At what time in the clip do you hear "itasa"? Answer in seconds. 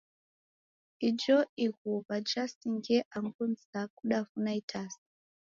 4.61-5.01